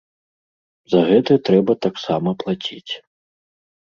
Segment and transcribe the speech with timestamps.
[0.93, 2.93] За гэта трэба таксама плаціць.